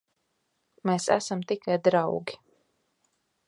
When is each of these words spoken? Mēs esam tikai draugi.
Mēs 0.91 1.05
esam 1.17 1.45
tikai 1.51 1.77
draugi. 1.89 2.41